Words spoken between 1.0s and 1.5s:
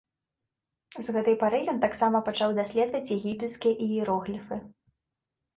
З гэта